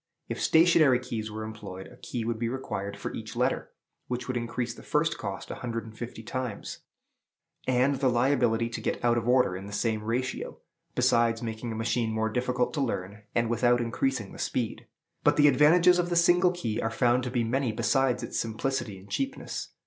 [0.27, 3.69] If stationary keys were employed, a key would be required for each letter,
[4.07, 6.79] which would increase the first cost a hundred and fifty times,
[7.67, 10.57] and the liability to get out of order in the same ratio,
[10.95, 14.87] besides making a machine more difficult to learn, and without increasing the speed.
[15.23, 18.97] But the advantages of the single key are found to be many besides its simplicity
[18.97, 19.67] and cheapness.